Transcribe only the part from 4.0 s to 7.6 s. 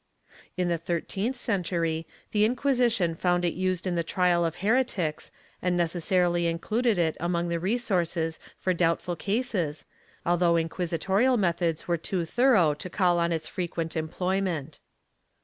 trial of heretics and necessarily included it among the